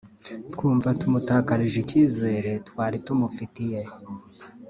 [0.53, 3.81] twumva tumutakarije icyizere twari tumufitiye